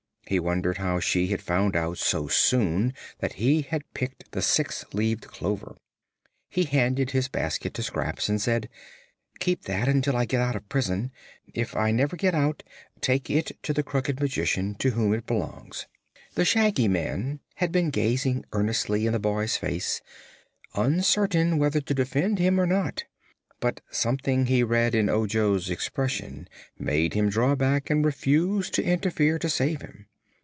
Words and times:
He 0.27 0.39
wondered 0.39 0.77
how 0.77 1.01
she 1.01 1.27
had 1.27 1.41
found 1.41 1.75
out 1.75 1.97
so 1.97 2.29
soon 2.29 2.93
that 3.19 3.33
he 3.33 3.63
had 3.63 3.83
picked 3.93 4.31
the 4.31 4.41
six 4.41 4.85
leaved 4.93 5.27
clover. 5.27 5.75
He 6.49 6.63
handed 6.63 7.11
his 7.11 7.27
basket 7.27 7.73
to 7.73 7.83
Scraps 7.83 8.29
and 8.29 8.41
said: 8.41 8.69
"Keep 9.39 9.63
that, 9.63 9.89
until 9.89 10.15
I 10.15 10.23
get 10.23 10.39
out 10.39 10.55
of 10.55 10.69
prison. 10.69 11.11
If 11.53 11.75
I 11.75 11.91
never 11.91 12.15
get 12.15 12.33
out, 12.33 12.63
take 13.01 13.29
it 13.29 13.61
to 13.63 13.73
the 13.73 13.83
Crooked 13.83 14.21
Magician, 14.21 14.73
to 14.75 14.91
whom 14.91 15.13
it 15.13 15.27
belongs." 15.27 15.85
The 16.35 16.45
Shaggy 16.45 16.87
Man 16.87 17.41
had 17.55 17.73
been 17.73 17.89
gazing 17.89 18.45
earnestly 18.53 19.05
in 19.05 19.11
the 19.11 19.19
boy's 19.19 19.57
face, 19.57 19.99
uncertain 20.75 21.57
whether 21.57 21.81
to 21.81 21.93
defend 21.93 22.39
him 22.39 22.57
or 22.57 22.65
not; 22.67 23.03
but 23.59 23.81
something 23.91 24.45
he 24.45 24.63
read 24.63 24.95
in 24.95 25.09
Ojo's 25.09 25.69
expression 25.69 26.47
made 26.79 27.15
him 27.15 27.27
draw 27.29 27.53
back 27.53 27.89
and 27.89 28.05
refuse 28.05 28.69
to 28.69 28.81
interfere 28.81 29.37
to 29.37 29.49
save 29.49 29.81
him. 29.81 30.05